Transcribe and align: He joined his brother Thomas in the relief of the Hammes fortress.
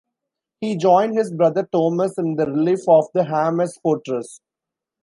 He 0.61 0.77
joined 0.77 1.15
his 1.15 1.31
brother 1.31 1.61
Thomas 1.71 2.17
in 2.17 2.35
the 2.35 2.47
relief 2.47 2.89
of 2.89 3.09
the 3.13 3.21
Hammes 3.25 3.77
fortress. 3.83 4.41